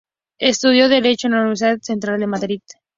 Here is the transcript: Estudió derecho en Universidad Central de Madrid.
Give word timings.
Estudió 0.39 0.89
derecho 0.89 1.27
en 1.27 1.35
Universidad 1.35 1.77
Central 1.83 2.19
de 2.21 2.25
Madrid. 2.25 2.61